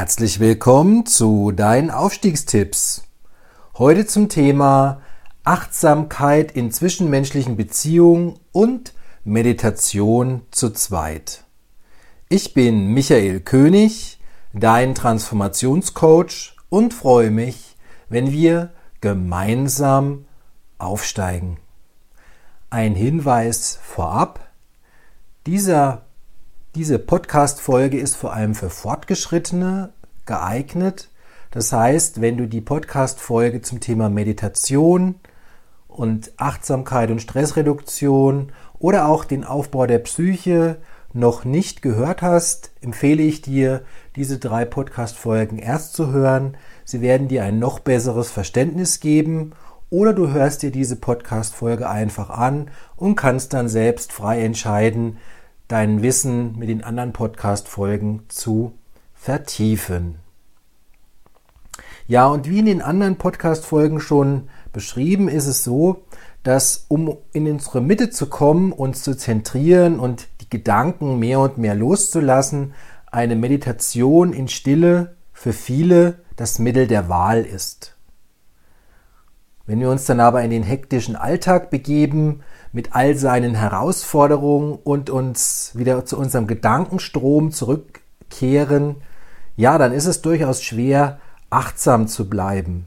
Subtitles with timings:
[0.00, 3.02] Herzlich willkommen zu deinen Aufstiegstipps.
[3.76, 5.02] Heute zum Thema
[5.44, 8.94] Achtsamkeit in zwischenmenschlichen Beziehungen und
[9.24, 11.44] Meditation zu zweit.
[12.30, 14.18] Ich bin Michael König,
[14.54, 17.76] dein Transformationscoach und freue mich,
[18.08, 18.70] wenn wir
[19.02, 20.24] gemeinsam
[20.78, 21.58] aufsteigen.
[22.70, 24.48] Ein Hinweis vorab.
[25.44, 26.06] Dieser
[26.76, 29.92] diese Podcast-Folge ist vor allem für Fortgeschrittene
[30.24, 31.08] geeignet.
[31.50, 35.16] Das heißt, wenn du die Podcast-Folge zum Thema Meditation
[35.88, 40.76] und Achtsamkeit und Stressreduktion oder auch den Aufbau der Psyche
[41.12, 43.82] noch nicht gehört hast, empfehle ich dir,
[44.14, 46.56] diese drei Podcast-Folgen erst zu hören.
[46.84, 49.54] Sie werden dir ein noch besseres Verständnis geben
[49.90, 55.18] oder du hörst dir diese Podcast-Folge einfach an und kannst dann selbst frei entscheiden,
[55.70, 58.72] dein Wissen mit den anderen Podcast-Folgen zu
[59.14, 60.16] vertiefen.
[62.08, 66.02] Ja, und wie in den anderen Podcast-Folgen schon beschrieben, ist es so,
[66.42, 71.56] dass um in unsere Mitte zu kommen, uns zu zentrieren und die Gedanken mehr und
[71.56, 72.74] mehr loszulassen,
[73.06, 77.94] eine Meditation in Stille für viele das Mittel der Wahl ist.
[79.66, 82.40] Wenn wir uns dann aber in den hektischen Alltag begeben,
[82.72, 88.96] mit all seinen Herausforderungen und uns wieder zu unserem Gedankenstrom zurückkehren,
[89.56, 91.18] ja, dann ist es durchaus schwer,
[91.50, 92.86] achtsam zu bleiben.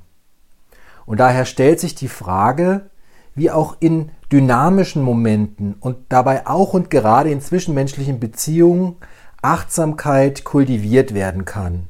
[1.06, 2.90] Und daher stellt sich die Frage,
[3.36, 8.95] wie auch in dynamischen Momenten und dabei auch und gerade in zwischenmenschlichen Beziehungen
[9.42, 11.88] Achtsamkeit kultiviert werden kann.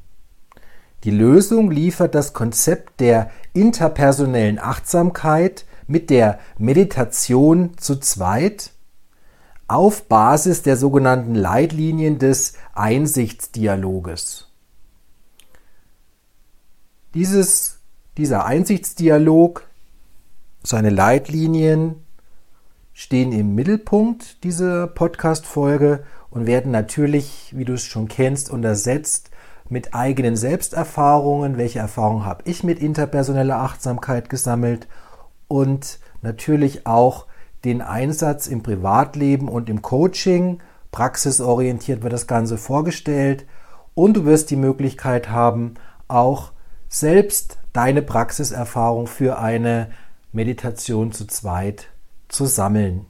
[1.04, 8.72] Die Lösung liefert das Konzept der interpersonellen Achtsamkeit, mit der Meditation zu zweit
[9.68, 14.48] auf Basis der sogenannten Leitlinien des Einsichtsdialoges.
[17.14, 17.78] Dieses,
[18.18, 19.68] dieser Einsichtsdialog,
[20.64, 22.04] seine Leitlinien
[22.92, 29.30] stehen im Mittelpunkt dieser Podcast-Folge und werden natürlich, wie du es schon kennst, untersetzt
[29.70, 31.58] mit eigenen Selbsterfahrungen.
[31.58, 34.88] Welche Erfahrungen habe ich mit interpersoneller Achtsamkeit gesammelt
[35.48, 37.26] und natürlich auch
[37.66, 40.60] den Einsatz im Privatleben und im Coaching.
[40.92, 43.46] Praxisorientiert wird das Ganze vorgestellt
[43.96, 45.76] und du wirst die Möglichkeit haben,
[46.08, 46.52] auch
[46.90, 49.90] selbst deine Praxiserfahrung für eine
[50.32, 51.88] Meditation zu zweit
[52.28, 53.06] zu sammeln.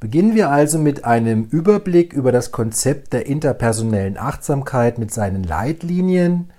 [0.00, 6.50] Beginnen wir also mit einem Überblick über das Konzept der interpersonellen Achtsamkeit mit seinen Leitlinien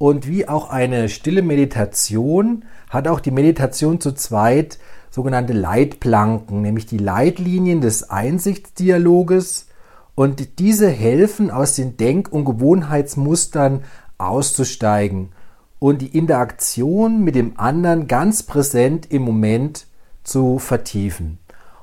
[0.00, 4.78] und wie auch eine stille Meditation hat auch die Meditation zu zweit
[5.10, 9.66] sogenannte Leitplanken, nämlich die Leitlinien des Einsichtsdialoges.
[10.14, 13.84] Und diese helfen aus den Denk- und Gewohnheitsmustern
[14.16, 15.32] auszusteigen
[15.78, 19.86] und die Interaktion mit dem anderen ganz präsent im Moment
[20.24, 21.36] zu vertiefen.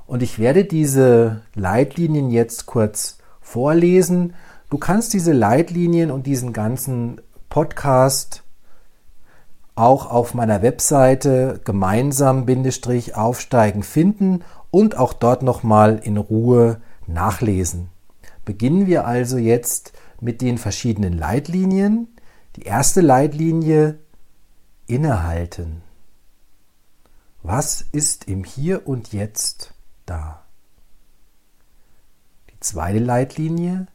[0.07, 4.33] Und ich werde diese Leitlinien jetzt kurz vorlesen.
[4.71, 8.43] Du kannst diese Leitlinien und diesen ganzen Podcast
[9.77, 17.89] auch auf meiner Webseite gemeinsam-aufsteigen finden und auch dort nochmal in Ruhe nachlesen.
[18.43, 22.07] Beginnen wir also jetzt mit den verschiedenen Leitlinien.
[22.55, 23.99] Die erste Leitlinie
[24.87, 25.83] innehalten.
[27.43, 29.75] Was ist im Hier und Jetzt
[30.07, 30.43] da?
[32.49, 33.85] Die zweite Leitlinie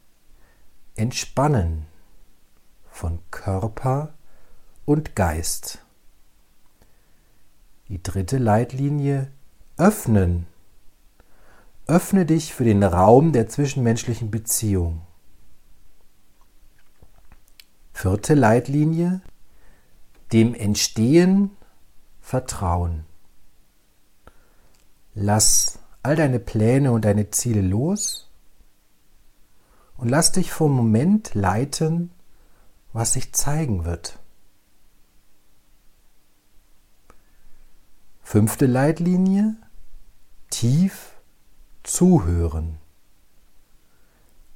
[0.95, 1.87] entspannen
[2.93, 4.13] von Körper
[4.85, 5.85] und Geist.
[7.89, 9.31] Die dritte Leitlinie
[9.77, 10.47] öffnen.
[11.87, 15.03] Öffne dich für den Raum der zwischenmenschlichen Beziehung.
[17.93, 19.21] Vierte Leitlinie
[20.33, 21.51] dem Entstehen
[22.21, 23.05] vertrauen.
[25.15, 28.31] Lass all deine Pläne und deine Ziele los
[29.97, 32.11] und lass dich vom Moment leiten,
[32.93, 34.19] was sich zeigen wird.
[38.23, 39.57] Fünfte Leitlinie,
[40.51, 41.15] tief
[41.83, 42.79] zuhören.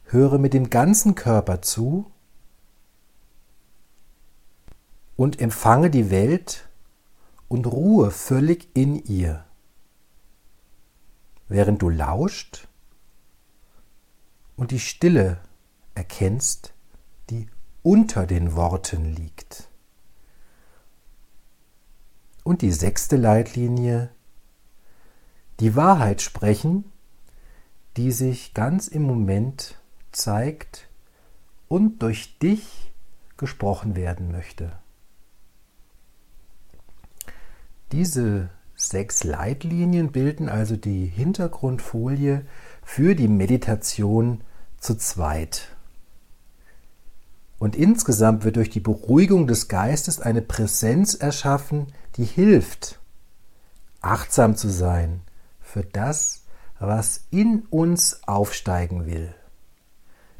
[0.04, 2.10] Höre mit dem ganzen Körper zu
[5.16, 6.68] und empfange die Welt
[7.48, 9.44] und ruhe völlig in ihr.
[11.48, 12.68] Während du lauscht
[14.56, 15.40] und die Stille
[15.94, 16.72] erkennst,
[17.30, 17.48] die
[17.86, 19.68] unter den Worten liegt.
[22.42, 24.10] Und die sechste Leitlinie,
[25.60, 26.90] die Wahrheit sprechen,
[27.96, 29.76] die sich ganz im Moment
[30.10, 30.88] zeigt
[31.68, 32.90] und durch dich
[33.36, 34.72] gesprochen werden möchte.
[37.92, 42.46] Diese sechs Leitlinien bilden also die Hintergrundfolie
[42.82, 44.40] für die Meditation
[44.80, 45.75] zu zweit.
[47.58, 51.86] Und insgesamt wird durch die Beruhigung des Geistes eine Präsenz erschaffen,
[52.16, 53.00] die hilft,
[54.00, 55.22] achtsam zu sein
[55.60, 56.44] für das,
[56.78, 59.34] was in uns aufsteigen will.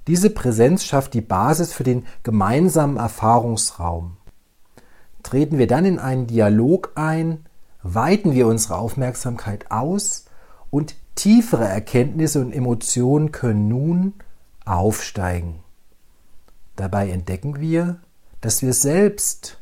[0.06, 4.18] Diese Präsenz schafft die Basis für den gemeinsamen Erfahrungsraum.
[5.22, 7.46] Treten wir dann in einen Dialog ein,
[7.82, 10.26] weiten wir unsere Aufmerksamkeit aus
[10.70, 14.14] und tiefere Erkenntnisse und Emotionen können nun
[14.64, 15.65] aufsteigen.
[16.76, 18.00] Dabei entdecken wir,
[18.40, 19.58] dass wir selbst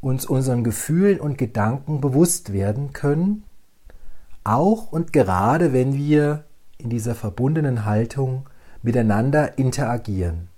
[0.00, 3.44] uns unseren Gefühlen und Gedanken bewusst werden können,
[4.44, 6.44] auch und gerade wenn wir
[6.78, 8.48] in dieser verbundenen Haltung
[8.82, 10.48] miteinander interagieren.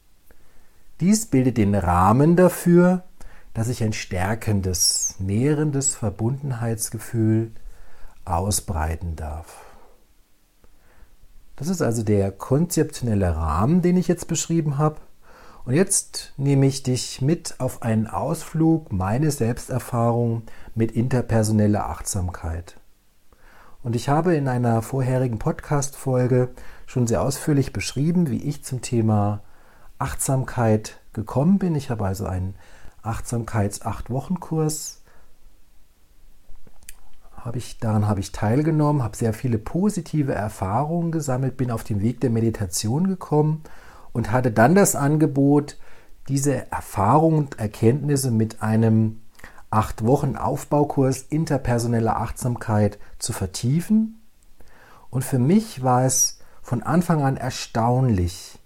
[1.01, 3.03] Dies bildet den Rahmen dafür,
[3.55, 7.51] dass sich ein stärkendes, nährendes Verbundenheitsgefühl
[8.25, 9.65] ausbreiten darf.
[11.57, 15.01] Das ist also der konzeptionelle Rahmen, den ich jetzt beschrieben habe.
[15.65, 20.43] Und jetzt nehme ich dich mit auf einen Ausflug, meine Selbsterfahrung
[20.75, 22.81] mit interpersoneller Achtsamkeit.
[23.85, 26.49] Und ich habe in einer vorherigen Podcast-Folge
[26.87, 29.45] schon sehr ausführlich beschrieben, wie ich zum Thema
[29.99, 31.77] Achtsamkeit gekommen bin.
[31.77, 32.57] Ich habe also einen
[33.03, 35.03] Achtsamkeits-Acht-Wochen-Kurs.
[37.37, 42.01] Habe ich, daran habe ich teilgenommen, habe sehr viele positive Erfahrungen gesammelt, bin auf den
[42.01, 43.63] Weg der Meditation gekommen
[44.13, 45.79] und hatte dann das Angebot,
[46.29, 49.21] diese Erfahrungen und Erkenntnisse mit einem
[49.71, 54.21] acht Wochen Aufbaukurs interpersoneller Achtsamkeit zu vertiefen.
[55.11, 58.59] Und für mich war es von Anfang an erstaunlich,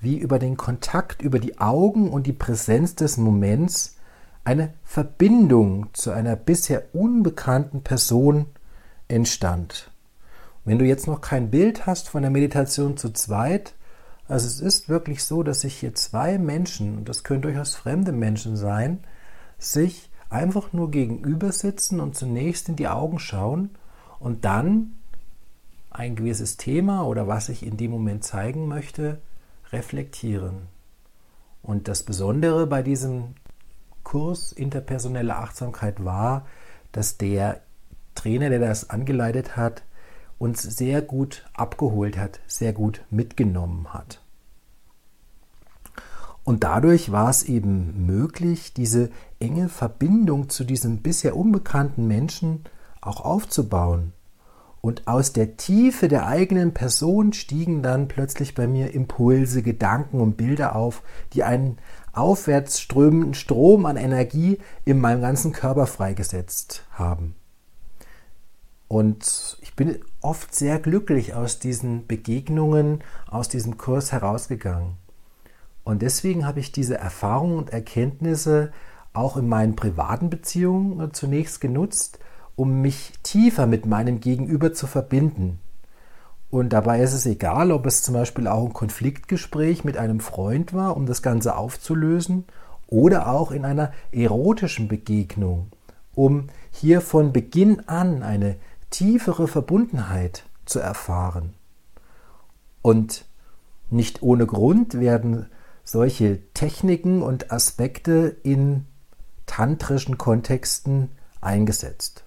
[0.00, 3.96] wie über den Kontakt, über die Augen und die Präsenz des Moments
[4.44, 8.46] eine Verbindung zu einer bisher unbekannten Person
[9.08, 9.90] entstand.
[10.64, 13.74] Wenn du jetzt noch kein Bild hast von der Meditation zu zweit,
[14.28, 18.12] also es ist wirklich so, dass sich hier zwei Menschen, und das können durchaus fremde
[18.12, 19.00] Menschen sein,
[19.58, 23.70] sich einfach nur gegenüber sitzen und zunächst in die Augen schauen
[24.18, 24.94] und dann
[25.90, 29.20] ein gewisses Thema oder was ich in dem Moment zeigen möchte,
[29.72, 30.68] reflektieren.
[31.62, 33.34] Und das Besondere bei diesem
[34.02, 36.46] Kurs interpersonelle Achtsamkeit war,
[36.92, 37.60] dass der
[38.14, 39.82] Trainer, der das angeleitet hat,
[40.38, 44.20] uns sehr gut abgeholt hat, sehr gut mitgenommen hat.
[46.44, 49.10] Und dadurch war es eben möglich, diese
[49.40, 52.64] enge Verbindung zu diesem bisher unbekannten Menschen
[53.00, 54.12] auch aufzubauen.
[54.82, 60.36] Und aus der Tiefe der eigenen Person stiegen dann plötzlich bei mir Impulse, Gedanken und
[60.36, 61.02] Bilder auf,
[61.32, 61.78] die einen
[62.12, 67.34] aufwärts strömenden Strom an Energie in meinem ganzen Körper freigesetzt haben.
[68.86, 74.92] Und ich bin oft sehr glücklich aus diesen Begegnungen, aus diesem Kurs herausgegangen.
[75.82, 78.70] Und deswegen habe ich diese Erfahrungen und Erkenntnisse
[79.12, 82.20] auch in meinen privaten Beziehungen äh, zunächst genutzt,
[82.54, 85.58] um mich tiefer mit meinem Gegenüber zu verbinden.
[86.50, 90.72] Und dabei ist es egal, ob es zum Beispiel auch ein Konfliktgespräch mit einem Freund
[90.72, 92.44] war, um das Ganze aufzulösen,
[92.86, 95.72] oder auch in einer erotischen Begegnung,
[96.14, 98.54] um hier von Beginn an eine
[98.94, 101.54] tiefere Verbundenheit zu erfahren.
[102.80, 103.24] Und
[103.90, 105.46] nicht ohne Grund werden
[105.82, 108.86] solche Techniken und Aspekte in
[109.46, 111.10] tantrischen Kontexten
[111.40, 112.22] eingesetzt.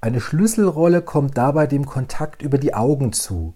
[0.00, 3.54] Eine Schlüsselrolle kommt dabei dem Kontakt über die Augen zu,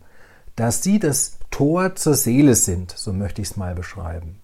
[0.56, 4.40] dass sie das Tor zur Seele sind, so möchte ich es mal beschreiben.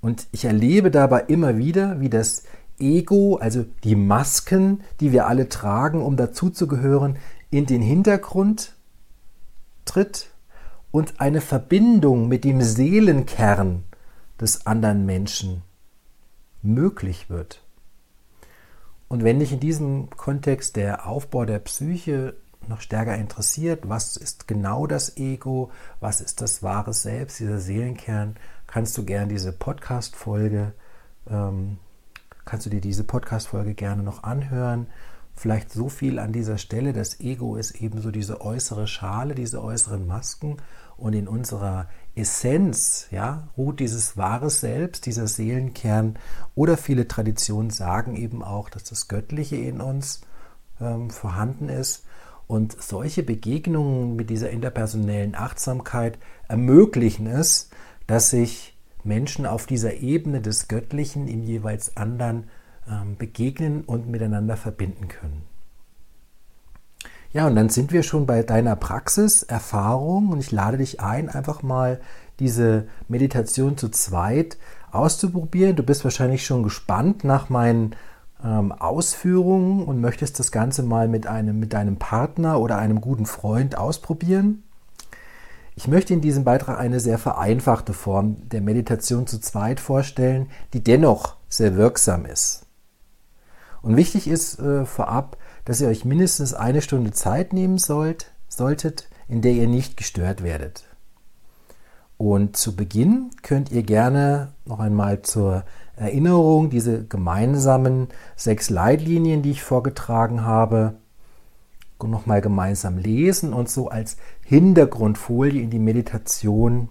[0.00, 2.44] Und ich erlebe dabei immer wieder, wie das
[2.80, 7.16] Ego, also die Masken, die wir alle tragen, um dazuzugehören,
[7.50, 8.74] in den Hintergrund
[9.84, 10.30] tritt
[10.90, 13.84] und eine Verbindung mit dem Seelenkern
[14.40, 15.62] des anderen Menschen
[16.62, 17.62] möglich wird.
[19.08, 22.34] Und wenn dich in diesem Kontext der Aufbau der Psyche
[22.68, 25.70] noch stärker interessiert, was ist genau das Ego,
[26.00, 30.72] was ist das wahre Selbst, dieser Seelenkern, kannst du gerne diese Podcast-Folge,
[31.30, 31.78] ähm,
[32.48, 34.86] kannst du dir diese Podcast-Folge gerne noch anhören.
[35.34, 36.94] Vielleicht so viel an dieser Stelle.
[36.94, 40.56] Das Ego ist eben so diese äußere Schale, diese äußeren Masken.
[40.96, 46.18] Und in unserer Essenz ja, ruht dieses wahre Selbst, dieser Seelenkern.
[46.54, 50.22] Oder viele Traditionen sagen eben auch, dass das Göttliche in uns
[50.80, 52.06] ähm, vorhanden ist.
[52.46, 57.68] Und solche Begegnungen mit dieser interpersonellen Achtsamkeit ermöglichen es,
[58.06, 62.44] dass sich Menschen auf dieser Ebene des Göttlichen in jeweils anderen
[62.90, 65.42] ähm, begegnen und miteinander verbinden können.
[67.32, 71.62] Ja, und dann sind wir schon bei deiner Praxiserfahrung und ich lade dich ein, einfach
[71.62, 72.00] mal
[72.40, 74.56] diese Meditation zu zweit
[74.92, 75.76] auszuprobieren.
[75.76, 77.94] Du bist wahrscheinlich schon gespannt nach meinen
[78.42, 83.26] ähm, Ausführungen und möchtest das Ganze mal mit einem, mit deinem Partner oder einem guten
[83.26, 84.62] Freund ausprobieren.
[85.78, 90.82] Ich möchte in diesem Beitrag eine sehr vereinfachte Form der Meditation zu zweit vorstellen, die
[90.82, 92.66] dennoch sehr wirksam ist.
[93.80, 99.08] Und wichtig ist äh, vorab, dass ihr euch mindestens eine Stunde Zeit nehmen sollt, solltet,
[99.28, 100.82] in der ihr nicht gestört werdet.
[102.16, 105.62] Und zu Beginn könnt ihr gerne noch einmal zur
[105.94, 110.94] Erinnerung diese gemeinsamen sechs Leitlinien, die ich vorgetragen habe,
[112.06, 114.16] nochmal gemeinsam lesen und so als
[114.48, 116.88] Hintergrundfolie in die Meditation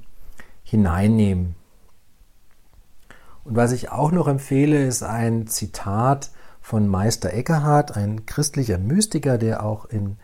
[0.62, 1.56] hineinnehmen.
[3.44, 6.30] Und was ich auch noch empfehle, ist ein Zitat
[6.62, 10.18] von Meister Eckhart, ein christlicher Mystiker, der auch in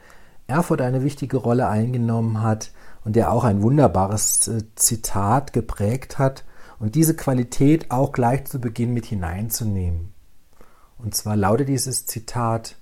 [0.45, 2.71] Erfurt eine wichtige Rolle eingenommen hat
[3.03, 6.45] und der auch ein wunderbares äh, Zitat geprägt hat
[6.77, 10.13] und diese Qualität auch gleich zu Beginn mit hineinzunehmen.
[10.99, 12.77] Und zwar lautet dieses Zitat,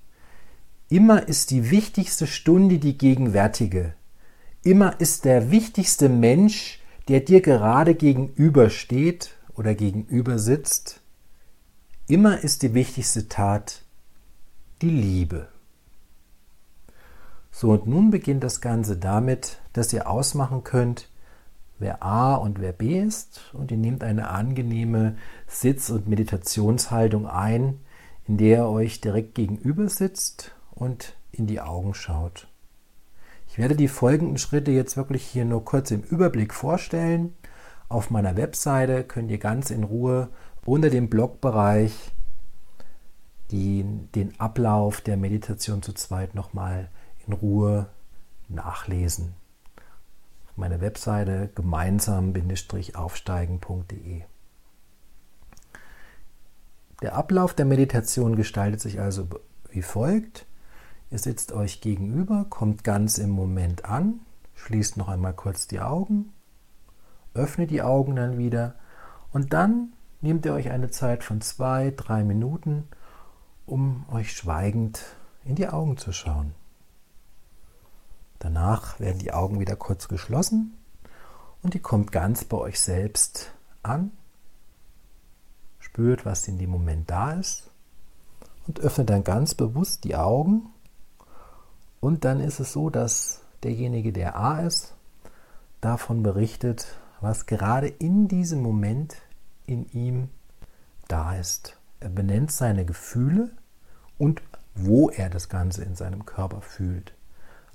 [0.90, 3.94] immer ist die wichtigste Stunde die gegenwärtige,
[4.64, 11.02] immer ist der wichtigste Mensch, der dir gerade gegenübersteht oder gegenüber sitzt,
[12.08, 13.84] immer ist die wichtigste Tat
[14.82, 15.48] die Liebe.
[17.52, 21.10] So, und nun beginnt das Ganze damit, dass ihr ausmachen könnt,
[21.80, 27.80] wer A und wer B ist und ihr nehmt eine angenehme Sitz- und Meditationshaltung ein,
[28.28, 32.48] in der ihr euch direkt gegenüber sitzt und in die Augen schaut.
[33.52, 37.36] Ich werde die folgenden Schritte jetzt wirklich hier nur kurz im Überblick vorstellen.
[37.90, 40.30] Auf meiner Webseite könnt ihr ganz in Ruhe
[40.64, 42.14] unter dem Blogbereich
[43.52, 43.84] die,
[44.16, 46.88] den Ablauf der Meditation zu zweit nochmal
[47.28, 47.90] in Ruhe
[48.48, 49.34] nachlesen.
[50.56, 54.22] Meine Webseite gemeinsam-aufsteigen.de.
[57.02, 59.28] Der Ablauf der Meditation gestaltet sich also
[59.72, 60.46] wie folgt.
[61.12, 64.22] Ihr sitzt euch gegenüber, kommt ganz im Moment an,
[64.56, 66.32] schließt noch einmal kurz die Augen,
[67.34, 68.76] öffnet die Augen dann wieder
[69.34, 69.92] und dann
[70.22, 72.88] nehmt ihr euch eine Zeit von zwei, drei Minuten,
[73.66, 75.04] um euch schweigend
[75.44, 76.54] in die Augen zu schauen.
[78.40, 80.78] Danach werden die Augen wieder kurz geschlossen
[81.62, 83.54] und ihr kommt ganz bei euch selbst
[83.84, 84.12] an,
[85.80, 87.70] spürt, was in dem Moment da ist
[88.66, 90.70] und öffnet dann ganz bewusst die Augen.
[92.02, 94.96] Und dann ist es so, dass derjenige, der A ist,
[95.80, 96.88] davon berichtet,
[97.22, 99.16] was gerade in diesem Moment
[99.68, 100.30] in ihm
[101.08, 101.78] da ist.
[102.00, 103.52] Er benennt seine Gefühle
[104.18, 104.42] und
[104.74, 107.14] wo er das Ganze in seinem Körper fühlt.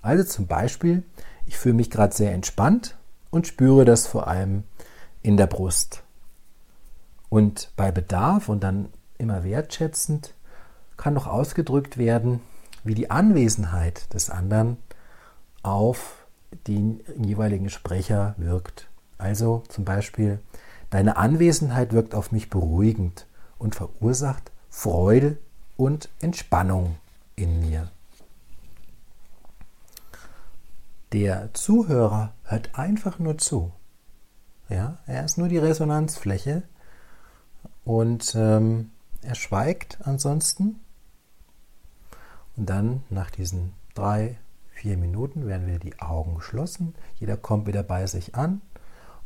[0.03, 1.05] Also zum Beispiel,
[1.47, 2.97] ich fühle mich gerade sehr entspannt
[3.31, 4.65] und spüre das vor allem
[5.23, 6.03] in der Brust.
[7.29, 10.35] Und bei Bedarf und dann immer wertschätzend
[10.97, 12.41] kann noch ausgedrückt werden,
[12.87, 14.79] wie die Anwesenheit des anderen
[15.63, 16.27] auf
[16.67, 18.89] den jeweiligen Sprecher wirkt.
[19.19, 20.41] Also zum Beispiel,
[20.91, 23.27] deine Anwesenheit wirkt auf mich beruhigend
[23.59, 25.39] und verursacht Freude
[25.77, 26.97] und Entspannung
[27.35, 27.91] in mir.
[31.13, 33.73] Der Zuhörer hört einfach nur zu.
[34.69, 36.63] Ja, er ist nur die Resonanzfläche
[37.85, 38.91] und ähm,
[39.23, 40.81] er schweigt ansonsten.
[42.57, 44.39] Und dann nach diesen drei,
[44.71, 46.95] vier Minuten werden wieder die Augen geschlossen.
[47.19, 48.61] Jeder kommt wieder bei sich an.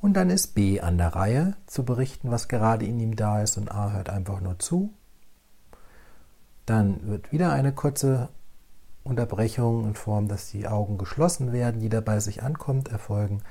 [0.00, 3.58] Und dann ist B an der Reihe zu berichten, was gerade in ihm da ist.
[3.58, 4.90] Und A hört einfach nur zu.
[6.66, 8.28] Dann wird wieder eine kurze
[9.02, 13.42] Unterbrechungen in Form, dass die Augen geschlossen werden, jeder bei sich ankommt, erfolgen.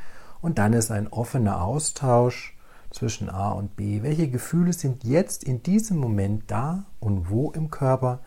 [0.41, 2.57] Und dann ist ein offener Austausch
[2.91, 4.01] zwischen A und B.
[4.01, 8.21] Welche Gefühle sind jetzt in diesem Moment da und wo im Körper?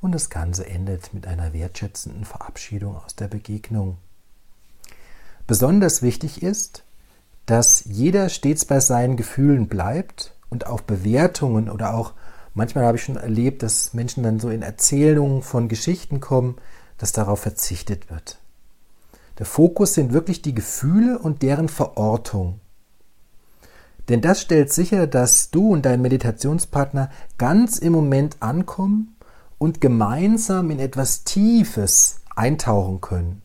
[0.00, 3.98] Und das Ganze endet mit einer wertschätzenden Verabschiedung aus der Begegnung.
[5.46, 6.84] Besonders wichtig ist,
[7.46, 12.14] dass jeder stets bei seinen Gefühlen bleibt und auf Bewertungen oder auch
[12.58, 16.56] Manchmal habe ich schon erlebt, dass Menschen dann so in Erzählungen von Geschichten kommen,
[16.96, 18.38] dass darauf verzichtet wird.
[19.38, 22.58] Der Fokus sind wirklich die Gefühle und deren Verortung.
[24.08, 29.14] Denn das stellt sicher, dass du und dein Meditationspartner ganz im Moment ankommen
[29.58, 33.42] und gemeinsam in etwas Tiefes eintauchen können.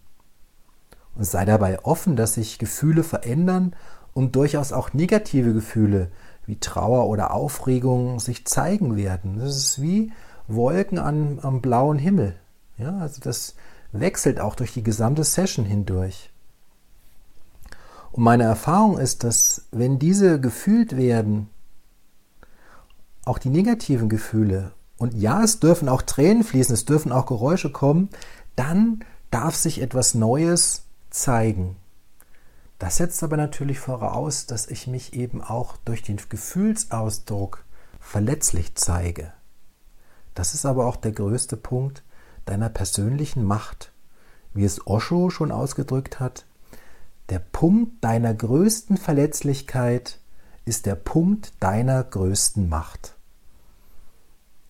[1.16, 3.76] Und sei dabei offen, dass sich Gefühle verändern
[4.14, 6.12] und durchaus auch negative Gefühle
[6.46, 9.40] wie Trauer oder Aufregung sich zeigen werden.
[9.40, 10.12] Das ist wie
[10.48, 12.36] Wolken an, am blauen Himmel.
[12.78, 13.56] Ja, also das
[13.92, 16.32] wechselt auch durch die gesamte Session hindurch.
[18.12, 21.50] Und meine Erfahrung ist, dass wenn diese gefühlt werden,
[23.26, 27.70] auch die negativen Gefühle, und ja, es dürfen auch Tränen fließen, es dürfen auch Geräusche
[27.70, 28.08] kommen,
[28.56, 31.76] dann darf sich etwas Neues zeigen.
[32.80, 37.66] Das setzt aber natürlich voraus, dass ich mich eben auch durch den Gefühlsausdruck
[38.00, 39.34] verletzlich zeige.
[40.36, 42.02] Das ist aber auch der größte Punkt
[42.46, 43.92] deiner persönlichen Macht.
[44.54, 46.46] Wie es Osho schon ausgedrückt hat,
[47.28, 50.20] der Punkt deiner größten Verletzlichkeit
[50.64, 53.18] ist der Punkt deiner größten Macht.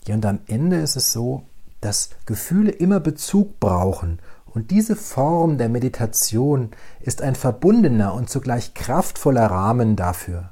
[0.07, 1.43] Ja, und am Ende ist es so,
[1.81, 4.19] dass Gefühle immer Bezug brauchen.
[4.45, 10.51] Und diese Form der Meditation ist ein verbundener und zugleich kraftvoller Rahmen dafür.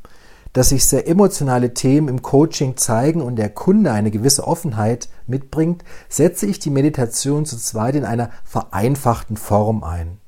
[0.54, 5.84] dass sich sehr emotionale Themen im Coaching zeigen und der Kunde eine gewisse Offenheit mitbringt,
[6.10, 10.20] setze ich die Meditation zu zweit in einer vereinfachten Form ein.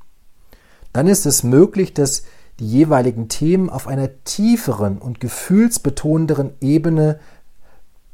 [0.93, 2.23] Dann ist es möglich, dass
[2.59, 7.19] die jeweiligen Themen auf einer tieferen und gefühlsbetonenderen Ebene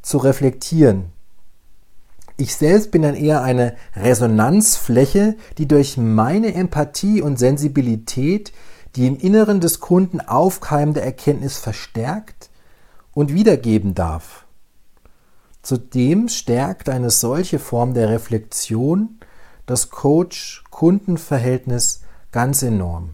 [0.01, 1.11] zu reflektieren,
[2.41, 8.51] ich selbst bin dann eher eine Resonanzfläche, die durch meine Empathie und Sensibilität
[8.95, 12.51] die im Inneren des Kunden aufkeimende Erkenntnis verstärkt
[13.13, 14.45] und wiedergeben darf.
[15.61, 19.19] Zudem stärkt eine solche Form der Reflexion
[19.65, 22.01] das Coach-Kunden-Verhältnis
[22.31, 23.11] ganz enorm.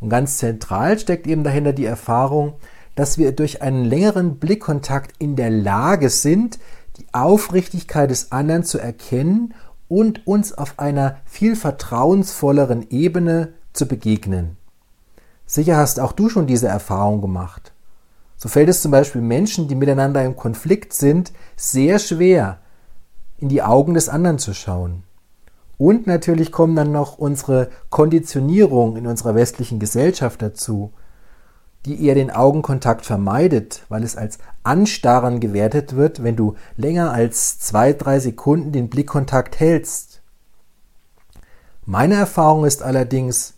[0.00, 2.54] Und ganz zentral steckt eben dahinter die Erfahrung,
[2.94, 6.58] dass wir durch einen längeren Blickkontakt in der Lage sind,
[6.98, 9.54] die Aufrichtigkeit des anderen zu erkennen
[9.88, 14.56] und uns auf einer viel vertrauensvolleren Ebene zu begegnen.
[15.44, 17.72] Sicher hast auch du schon diese Erfahrung gemacht.
[18.36, 22.58] So fällt es zum Beispiel Menschen, die miteinander im Konflikt sind, sehr schwer,
[23.38, 25.02] in die Augen des anderen zu schauen.
[25.76, 30.92] Und natürlich kommen dann noch unsere Konditionierung in unserer westlichen Gesellschaft dazu,
[31.84, 37.58] die eher den Augenkontakt vermeidet, weil es als Anstarren gewertet wird, wenn du länger als
[37.58, 40.22] zwei, drei Sekunden den Blickkontakt hältst.
[41.84, 43.54] Meine Erfahrung ist allerdings,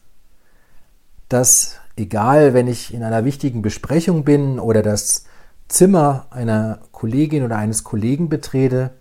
[1.29, 5.25] dass egal, wenn ich in einer wichtigen Besprechung bin oder das
[5.69, 8.93] Zimmer einer Kollegin oder eines Kollegen betrete,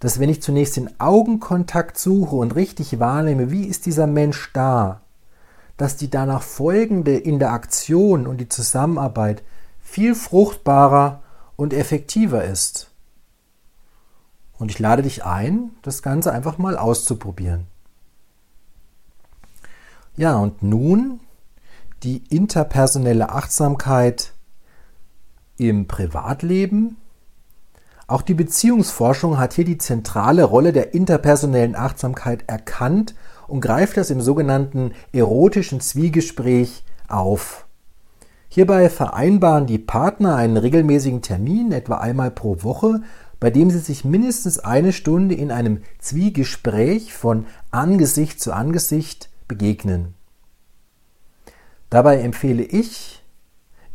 [0.00, 5.02] dass wenn ich zunächst den Augenkontakt suche und richtig wahrnehme, wie ist dieser Mensch da,
[5.76, 9.42] dass die danach folgende Interaktion und die Zusammenarbeit
[9.80, 11.22] viel fruchtbarer
[11.56, 12.90] und effektiver ist.
[14.58, 17.66] Und ich lade dich ein, das Ganze einfach mal auszuprobieren.
[20.20, 21.20] Ja, und nun
[22.02, 24.34] die interpersonelle Achtsamkeit
[25.56, 26.98] im Privatleben.
[28.06, 33.14] Auch die Beziehungsforschung hat hier die zentrale Rolle der interpersonellen Achtsamkeit erkannt
[33.48, 37.64] und greift das im sogenannten erotischen Zwiegespräch auf.
[38.50, 43.00] Hierbei vereinbaren die Partner einen regelmäßigen Termin, etwa einmal pro Woche,
[43.38, 50.14] bei dem sie sich mindestens eine Stunde in einem Zwiegespräch von Angesicht zu Angesicht begegnen.
[51.90, 53.24] Dabei empfehle ich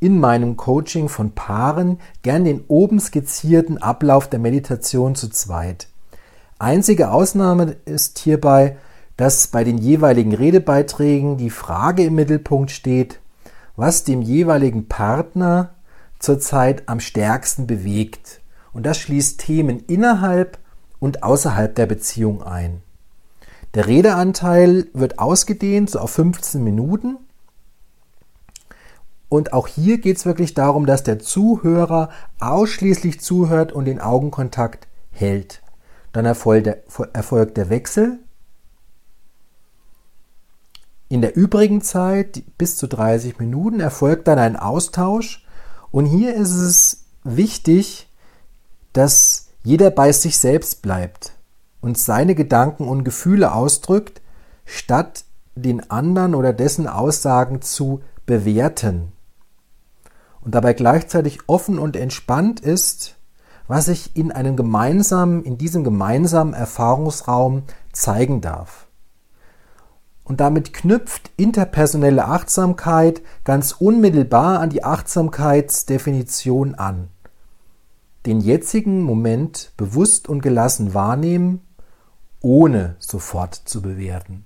[0.01, 5.87] in meinem Coaching von Paaren gern den oben skizzierten Ablauf der Meditation zu zweit.
[6.59, 8.75] Einzige Ausnahme ist hierbei,
[9.15, 13.21] dass bei den jeweiligen Redebeiträgen die Frage im Mittelpunkt steht,
[13.77, 15.73] was dem jeweiligen Partner
[16.19, 18.41] zurzeit am stärksten bewegt.
[18.73, 20.57] Und das schließt Themen innerhalb
[20.99, 22.81] und außerhalb der Beziehung ein.
[23.75, 27.17] Der Redeanteil wird ausgedehnt so auf 15 Minuten.
[29.27, 32.09] Und auch hier geht es wirklich darum, dass der Zuhörer
[32.39, 35.61] ausschließlich zuhört und den Augenkontakt hält.
[36.13, 36.67] Dann erfolgt
[37.57, 38.19] der, Wechsel
[41.09, 45.45] in der übrigen Zeit, bis zu 30 Minuten, erfolgt dann ein Austausch.
[45.91, 48.09] Und hier ist es wichtig,
[48.93, 51.34] dass jeder bei sich selbst bleibt
[51.81, 54.21] und seine Gedanken und Gefühle ausdrückt,
[54.65, 59.11] statt den anderen oder dessen Aussagen zu bewerten.
[60.41, 63.15] Und dabei gleichzeitig offen und entspannt ist,
[63.67, 68.87] was sich in einem gemeinsamen, in diesem gemeinsamen Erfahrungsraum zeigen darf.
[70.23, 77.09] Und damit knüpft interpersonelle Achtsamkeit ganz unmittelbar an die Achtsamkeitsdefinition an.
[78.25, 81.61] Den jetzigen Moment bewusst und gelassen wahrnehmen,
[82.45, 84.45] ohne sofort zu bewerten.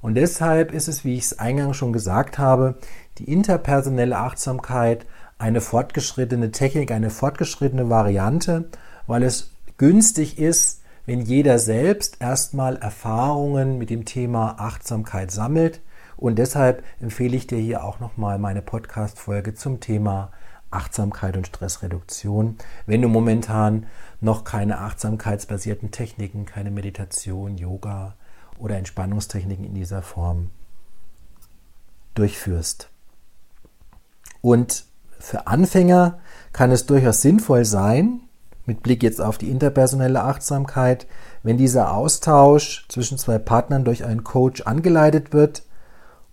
[0.00, 2.76] Und deshalb ist es, wie ich es eingangs schon gesagt habe,
[3.18, 5.04] die interpersonelle Achtsamkeit
[5.36, 8.68] eine fortgeschrittene Technik, eine fortgeschrittene Variante,
[9.08, 15.80] weil es günstig ist, wenn jeder selbst erstmal Erfahrungen mit dem Thema Achtsamkeit sammelt.
[16.16, 20.30] Und deshalb empfehle ich dir hier auch nochmal meine Podcast-Folge zum Thema
[20.70, 22.56] Achtsamkeit und Stressreduktion.
[22.86, 23.86] Wenn du momentan
[24.20, 28.14] noch keine achtsamkeitsbasierten Techniken, keine Meditation, Yoga
[28.58, 30.50] oder Entspannungstechniken in dieser Form
[32.14, 32.90] durchführst.
[34.40, 34.84] Und
[35.18, 36.18] für Anfänger
[36.52, 38.20] kann es durchaus sinnvoll sein,
[38.66, 41.06] mit Blick jetzt auf die interpersonelle Achtsamkeit,
[41.42, 45.64] wenn dieser Austausch zwischen zwei Partnern durch einen Coach angeleitet wird,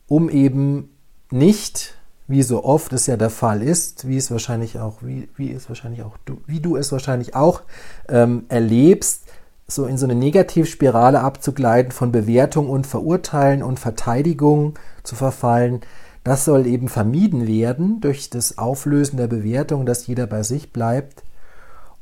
[0.08, 0.96] um eben
[1.32, 1.98] nicht,
[2.28, 5.70] wie so oft es ja der Fall ist, wie es wahrscheinlich auch, wie, wie es
[5.70, 7.62] wahrscheinlich auch du, wie du es wahrscheinlich auch
[8.10, 9.24] ähm, erlebst,
[9.68, 15.82] so in so eine Negativspirale abzugleiten, von Bewertung und Verurteilen und Verteidigung zu verfallen.
[16.24, 21.24] Das soll eben vermieden werden durch das Auflösen der Bewertung, dass jeder bei sich bleibt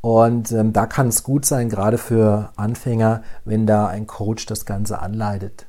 [0.06, 4.68] und ähm, da kann es gut sein, gerade für Anfänger, wenn da ein Coach das
[4.68, 5.66] Ganze anleitet.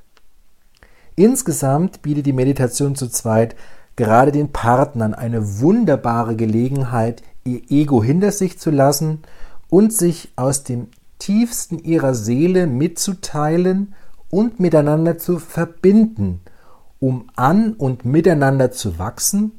[1.15, 3.57] Insgesamt bietet die Meditation zu zweit
[3.97, 9.23] gerade den Partnern eine wunderbare Gelegenheit, ihr Ego hinter sich zu lassen
[9.69, 13.95] und sich aus dem tiefsten ihrer Seele mitzuteilen
[14.31, 16.43] und miteinander zu verbinden,
[17.01, 19.53] um an und miteinander zu wachsen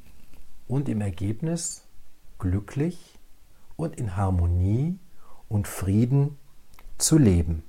[0.68, 1.84] und im Ergebnis
[2.40, 3.18] glücklich
[3.76, 5.00] und in Harmonie
[5.50, 6.38] und Frieden
[6.98, 7.64] zu leben.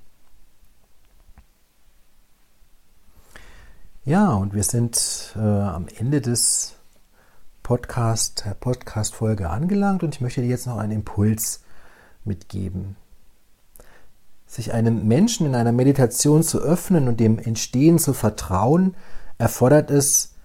[4.08, 6.76] Ja, und wir sind äh, am Ende des
[7.62, 11.60] Podcast, Podcast-Folge angelangt und ich möchte dir jetzt noch einen Impuls
[12.24, 12.96] mitgeben.
[14.46, 18.94] Sich einem Menschen in einer Meditation zu öffnen und dem Entstehen zu vertrauen,
[19.36, 20.36] erfordert es,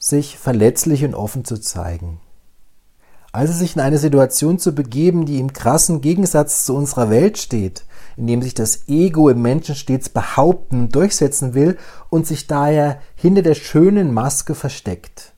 [0.00, 2.18] sich verletzlich und offen zu zeigen.
[3.32, 7.84] Also sich in eine Situation zu begeben, die im krassen Gegensatz zu unserer Welt steht,
[8.18, 11.78] in dem sich das Ego im Menschen stets behaupten und durchsetzen will
[12.10, 15.32] und sich daher hinter der schönen Maske versteckt.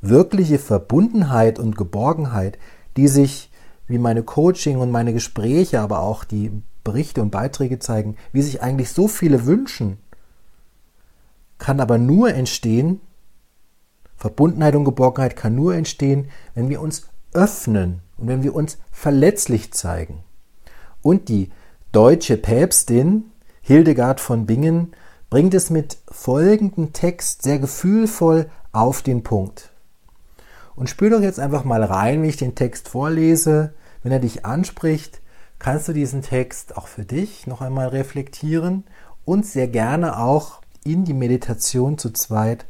[0.00, 2.56] Wirkliche Verbundenheit und Geborgenheit,
[2.96, 3.50] die sich,
[3.86, 6.50] wie meine Coaching und meine Gespräche, aber auch die
[6.82, 9.98] Berichte und Beiträge zeigen, wie sich eigentlich so viele wünschen,
[11.58, 13.02] kann aber nur entstehen,
[14.20, 19.72] Verbundenheit und Geborgenheit kann nur entstehen, wenn wir uns öffnen und wenn wir uns verletzlich
[19.72, 20.22] zeigen.
[21.00, 21.50] Und die
[21.90, 23.24] deutsche Päpstin
[23.62, 24.92] Hildegard von Bingen
[25.30, 29.70] bringt es mit folgendem Text sehr gefühlvoll auf den Punkt.
[30.76, 33.72] Und spür doch jetzt einfach mal rein, wie ich den Text vorlese.
[34.02, 35.20] Wenn er dich anspricht,
[35.58, 38.84] kannst du diesen Text auch für dich noch einmal reflektieren
[39.24, 42.66] und sehr gerne auch in die Meditation zu zweit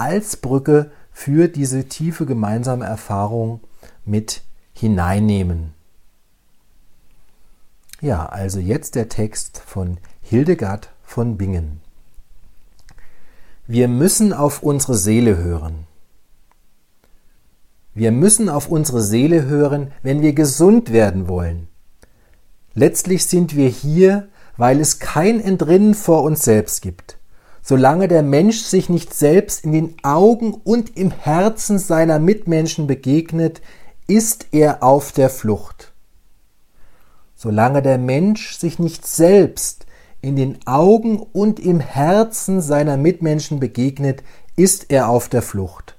[0.00, 3.60] als Brücke für diese tiefe gemeinsame Erfahrung
[4.06, 5.74] mit hineinnehmen.
[8.00, 11.82] Ja, also jetzt der Text von Hildegard von Bingen.
[13.66, 15.86] Wir müssen auf unsere Seele hören.
[17.92, 21.68] Wir müssen auf unsere Seele hören, wenn wir gesund werden wollen.
[22.72, 27.19] Letztlich sind wir hier, weil es kein Entrinnen vor uns selbst gibt.
[27.62, 33.60] Solange der Mensch sich nicht selbst in den Augen und im Herzen seiner Mitmenschen begegnet,
[34.06, 35.92] ist er auf der Flucht.
[37.36, 39.86] Solange der Mensch sich nicht selbst
[40.20, 44.22] in den Augen und im Herzen seiner Mitmenschen begegnet,
[44.56, 45.96] ist er auf der Flucht.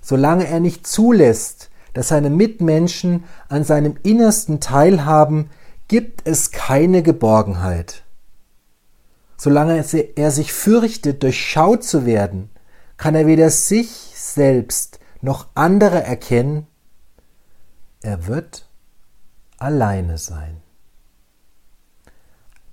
[0.00, 5.50] Solange er nicht zulässt, dass seine Mitmenschen an seinem Innersten teilhaben,
[5.88, 8.02] gibt es keine Geborgenheit.
[9.42, 12.48] Solange er sich fürchtet, durchschaut zu werden,
[12.96, 16.68] kann er weder sich selbst noch andere erkennen.
[18.02, 18.68] Er wird
[19.58, 20.62] alleine sein.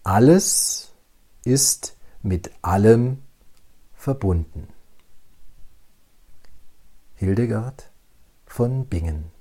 [0.03, 0.93] Alles
[1.43, 3.23] ist mit allem
[3.95, 4.67] verbunden.
[7.15, 7.89] Hildegard
[8.45, 9.31] von Bingen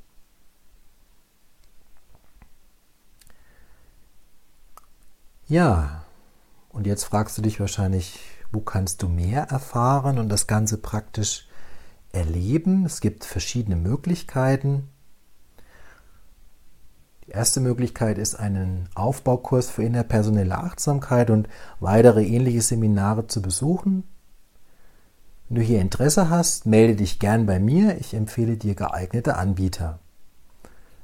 [5.47, 6.08] Ja,
[6.69, 8.21] und jetzt fragst du dich wahrscheinlich,
[8.53, 11.49] wo kannst du mehr erfahren und das Ganze praktisch
[12.13, 12.85] erleben?
[12.85, 14.89] Es gibt verschiedene Möglichkeiten.
[17.27, 24.05] Die erste Möglichkeit ist einen Aufbaukurs für interpersonelle Achtsamkeit und weitere ähnliche Seminare zu besuchen.
[25.49, 27.99] Wenn du hier Interesse hast, melde dich gern bei mir.
[27.99, 29.99] Ich empfehle dir geeignete Anbieter.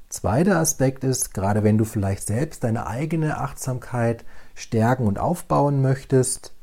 [0.09, 6.55] Zweiter Aspekt ist, gerade wenn du vielleicht selbst deine eigene Achtsamkeit stärken und aufbauen möchtest,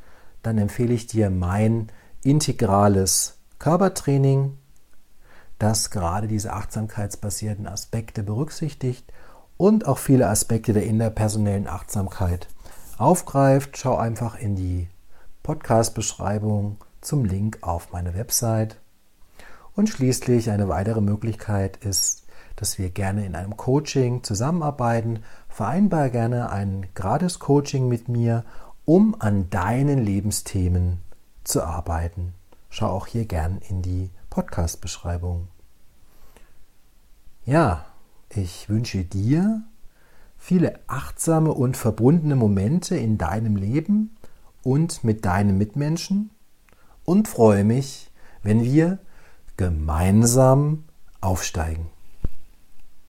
[0.41, 1.91] dann empfehle ich dir mein
[2.23, 4.57] integrales Körpertraining,
[5.59, 9.11] das gerade diese achtsamkeitsbasierten Aspekte berücksichtigt
[9.57, 12.47] und auch viele Aspekte der interpersonellen Achtsamkeit
[12.97, 13.77] aufgreift.
[13.77, 14.87] Schau einfach in die
[15.43, 18.77] Podcast-Beschreibung zum Link auf meine Website.
[19.75, 22.25] Und schließlich eine weitere Möglichkeit ist,
[22.55, 25.23] dass wir gerne in einem Coaching zusammenarbeiten.
[25.51, 28.45] Vereinbar gerne ein Gratis-Coaching mit mir,
[28.85, 30.99] um an deinen Lebensthemen
[31.43, 32.33] zu arbeiten.
[32.69, 35.49] Schau auch hier gern in die Podcast-Beschreibung.
[37.45, 37.83] Ja,
[38.29, 39.61] ich wünsche dir
[40.37, 44.15] viele achtsame und verbundene Momente in deinem Leben
[44.63, 46.29] und mit deinen Mitmenschen
[47.03, 48.09] und freue mich,
[48.41, 48.99] wenn wir
[49.57, 50.85] gemeinsam
[51.19, 51.87] aufsteigen.